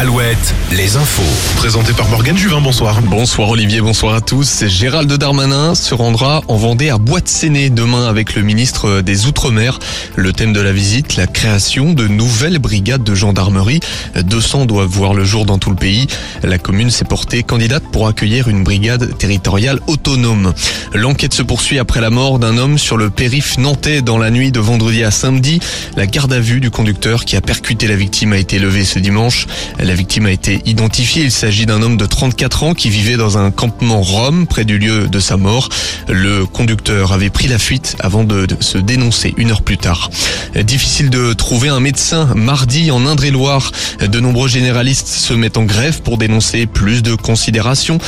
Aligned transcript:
Alouette, 0.00 0.54
les 0.72 0.96
infos. 0.96 1.20
Présenté 1.56 1.92
par 1.92 2.08
Morgane 2.08 2.38
Juvin, 2.38 2.62
bonsoir. 2.62 3.02
Bonsoir 3.02 3.50
Olivier, 3.50 3.82
bonsoir 3.82 4.14
à 4.14 4.22
tous. 4.22 4.64
Gérald 4.66 5.12
Darmanin 5.12 5.74
se 5.74 5.92
rendra 5.92 6.40
en 6.48 6.56
Vendée 6.56 6.88
à 6.88 6.96
Bois-de-Séné 6.96 7.68
demain 7.68 8.08
avec 8.08 8.34
le 8.34 8.40
ministre 8.40 9.02
des 9.02 9.26
Outre-mer. 9.26 9.78
Le 10.16 10.32
thème 10.32 10.54
de 10.54 10.60
la 10.62 10.72
visite, 10.72 11.16
la 11.16 11.26
création 11.26 11.92
de 11.92 12.08
nouvelles 12.08 12.58
brigades 12.58 13.04
de 13.04 13.14
gendarmerie. 13.14 13.80
200 14.16 14.64
doivent 14.64 14.88
voir 14.88 15.12
le 15.12 15.26
jour 15.26 15.44
dans 15.44 15.58
tout 15.58 15.68
le 15.68 15.76
pays. 15.76 16.06
La 16.42 16.56
commune 16.56 16.90
s'est 16.90 17.04
portée 17.04 17.42
candidate 17.42 17.82
pour 17.92 18.06
accueillir 18.06 18.48
une 18.48 18.64
brigade 18.64 19.18
territoriale 19.18 19.80
autonome. 19.86 20.54
L'enquête 20.94 21.34
se 21.34 21.42
poursuit 21.42 21.78
après 21.78 22.00
la 22.00 22.08
mort 22.08 22.38
d'un 22.38 22.56
homme 22.56 22.78
sur 22.78 22.96
le 22.96 23.10
périph' 23.10 23.58
nantais 23.58 24.00
dans 24.00 24.16
la 24.16 24.30
nuit 24.30 24.50
de 24.50 24.60
vendredi 24.60 25.04
à 25.04 25.10
samedi. 25.10 25.60
La 25.98 26.06
garde 26.06 26.32
à 26.32 26.40
vue 26.40 26.60
du 26.60 26.70
conducteur 26.70 27.26
qui 27.26 27.36
a 27.36 27.42
percuté 27.42 27.86
la 27.86 27.96
victime 27.96 28.32
a 28.32 28.38
été 28.38 28.58
levée 28.58 28.86
ce 28.86 28.98
dimanche. 28.98 29.46
La 29.90 29.96
victime 29.96 30.26
a 30.26 30.30
été 30.30 30.62
identifiée. 30.66 31.24
Il 31.24 31.32
s'agit 31.32 31.66
d'un 31.66 31.82
homme 31.82 31.96
de 31.96 32.06
34 32.06 32.62
ans 32.62 32.74
qui 32.74 32.90
vivait 32.90 33.16
dans 33.16 33.38
un 33.38 33.50
campement 33.50 34.02
rome 34.02 34.46
près 34.46 34.64
du 34.64 34.78
lieu 34.78 35.08
de 35.08 35.18
sa 35.18 35.36
mort. 35.36 35.68
Le 36.08 36.46
conducteur 36.46 37.12
avait 37.12 37.28
pris 37.28 37.48
la 37.48 37.58
fuite 37.58 37.96
avant 37.98 38.22
de, 38.22 38.46
se 38.60 38.78
dénoncer 38.78 39.34
une 39.36 39.50
heure 39.50 39.62
plus 39.62 39.78
tard. 39.78 40.08
Difficile 40.54 41.10
de 41.10 41.32
trouver 41.32 41.70
un 41.70 41.80
médecin 41.80 42.32
mardi 42.36 42.92
en 42.92 43.04
Indre-et-Loire. 43.04 43.72
De 44.00 44.20
nombreux 44.20 44.46
généralistes 44.46 45.08
se 45.08 45.34
mettent 45.34 45.56
en 45.56 45.64
grève 45.64 46.02
pour 46.02 46.18
dénoncer 46.18 46.66
plus 46.66 47.02
de 47.02 47.16
considération, 47.16 47.98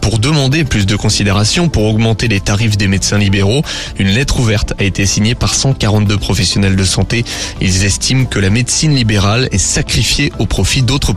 pour 0.00 0.18
demander 0.18 0.64
plus 0.64 0.86
de 0.86 0.96
considération, 0.96 1.68
pour 1.68 1.84
augmenter 1.84 2.26
les 2.26 2.40
tarifs 2.40 2.76
des 2.76 2.88
médecins 2.88 3.18
libéraux. 3.18 3.62
Une 4.00 4.08
lettre 4.08 4.40
ouverte 4.40 4.74
a 4.80 4.82
été 4.82 5.06
signée 5.06 5.36
par 5.36 5.54
142 5.54 6.18
professionnels 6.18 6.74
de 6.74 6.84
santé. 6.84 7.24
Ils 7.60 7.84
estiment 7.84 8.24
que 8.24 8.40
la 8.40 8.50
médecine 8.50 8.96
libérale 8.96 9.48
est 9.52 9.58
sacrifiée 9.58 10.32
au 10.40 10.46
profit 10.46 10.82
d'autres 10.82 11.12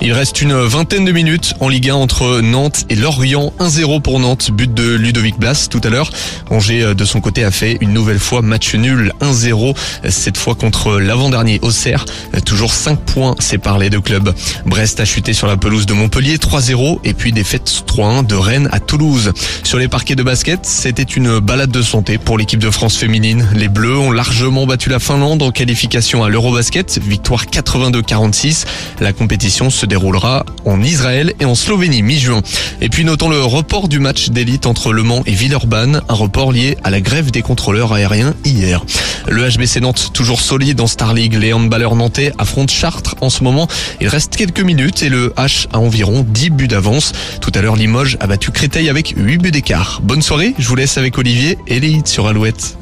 Il 0.00 0.12
reste 0.12 0.40
une 0.40 0.54
vingtaine 0.54 1.04
de 1.04 1.12
minutes 1.12 1.54
en 1.60 1.68
Ligue 1.68 1.90
1 1.90 1.94
entre 1.94 2.40
Nantes 2.40 2.84
et 2.88 2.94
Lorient. 2.94 3.52
1-0 3.58 4.00
pour 4.00 4.20
Nantes, 4.20 4.50
but 4.52 4.72
de 4.72 4.94
Ludovic 4.94 5.38
Blas 5.38 5.68
tout 5.70 5.80
à 5.84 5.88
l'heure. 5.88 6.10
Angers 6.50 6.94
de 6.94 7.04
son 7.04 7.20
côté 7.20 7.44
a 7.44 7.50
fait 7.50 7.78
une 7.80 7.92
nouvelle 7.92 8.18
fois 8.18 8.42
match 8.42 8.74
nul 8.74 9.12
1-0, 9.20 9.74
cette 10.08 10.36
fois 10.36 10.54
contre 10.54 10.98
l'avant-dernier 10.98 11.58
Auxerre. 11.62 12.04
Toujours 12.44 12.72
5 12.72 12.98
points 13.00 13.34
séparent 13.38 13.78
les 13.78 13.90
deux 13.90 14.00
clubs. 14.00 14.34
Brest 14.66 15.00
a 15.00 15.04
chuté 15.04 15.32
sur 15.32 15.46
la 15.46 15.56
pelouse 15.56 15.86
de 15.86 15.94
Montpellier 15.94 16.36
3-0 16.36 17.00
et 17.04 17.14
puis 17.14 17.32
défaite 17.32 17.84
3-1 17.86 18.26
de 18.26 18.34
Rennes 18.34 18.68
à 18.72 18.80
Toulouse. 18.80 19.32
Sur 19.64 19.78
les 19.78 19.88
parquets 19.88 20.14
de 20.14 20.22
basket, 20.22 20.64
c'était 20.64 21.02
une 21.02 21.38
balade 21.40 21.70
de 21.70 21.82
santé 21.82 22.18
pour 22.18 22.38
l'équipe 22.38 22.60
de 22.60 22.70
France 22.70 22.96
féminine. 22.96 23.46
Les 23.54 23.68
Bleus 23.68 23.98
ont 23.98 24.12
largement 24.12 24.66
battu 24.66 24.88
la 24.88 24.98
Finlande 24.98 25.42
en 25.42 25.50
qualification 25.50 26.24
à 26.24 26.28
l'Eurobasket, 26.28 26.98
victoire 27.02 27.44
82-46. 27.46 28.64
La 29.00 29.12
compétition 29.12 29.70
se 29.70 29.86
déroulera 29.86 30.44
en 30.64 30.82
Israël 30.82 31.32
et 31.40 31.44
en 31.44 31.54
Slovénie 31.54 32.02
mi-juin. 32.02 32.42
Et 32.80 32.88
puis 32.88 33.04
notons 33.04 33.30
le 33.30 33.42
report 33.42 33.88
du 33.88 33.98
match 33.98 34.28
d'élite 34.28 34.66
entre 34.66 34.92
Le 34.92 35.02
Mans 35.02 35.22
et 35.26 35.32
Villeurbanne, 35.32 36.02
un 36.08 36.14
report 36.14 36.52
lié 36.52 36.76
à 36.84 36.90
la 36.90 37.00
grève 37.00 37.30
des 37.30 37.42
contrôleurs 37.42 37.92
aériens 37.92 38.34
hier. 38.44 38.84
Le 39.28 39.48
HBC 39.48 39.80
Nantes 39.80 40.10
toujours 40.12 40.40
solide 40.40 40.80
en 40.80 40.86
Star 40.86 41.14
League, 41.14 41.34
les 41.34 41.52
handballeurs 41.52 41.96
nantais 41.96 42.32
affrontent 42.38 42.72
Chartres 42.72 43.16
en 43.20 43.30
ce 43.30 43.42
moment. 43.42 43.68
Il 44.00 44.08
reste 44.08 44.36
quelques 44.36 44.60
minutes 44.60 45.02
et 45.02 45.08
le 45.08 45.32
H 45.36 45.66
a 45.72 45.78
environ 45.78 46.24
10 46.26 46.50
buts 46.50 46.68
d'avance. 46.68 47.12
Tout 47.40 47.52
à 47.54 47.62
l'heure 47.62 47.76
Limoges 47.76 48.16
a 48.20 48.26
battu 48.26 48.50
Créteil 48.50 48.88
avec 48.88 49.14
8 49.16 49.38
buts 49.38 49.50
d'écart. 49.50 50.00
Bonne 50.02 50.22
soirée, 50.22 50.54
je 50.58 50.68
vous 50.68 50.76
laisse 50.76 50.98
avec 50.98 51.16
Olivier 51.18 51.58
et 51.66 51.80
les 51.80 52.00
sur 52.04 52.26
Alouette. 52.26 52.79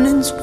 morning's 0.00 0.32
work. 0.32 0.40